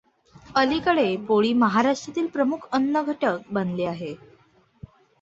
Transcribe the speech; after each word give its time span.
अलिकडे 0.55 1.05
पोळी 1.27 1.51
महाराष्ट्रातील 1.55 2.27
प्रमुख 2.29 2.67
अन्न 2.71 3.01
घटक 3.03 3.51
बनली 3.51 3.83
आहे. 3.85 4.13